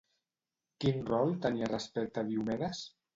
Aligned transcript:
Quin 0.85 1.03
rol 1.09 1.33
tenia 1.43 1.67
respecte 1.73 2.21
a 2.23 2.25
Diomedes? 2.31 2.81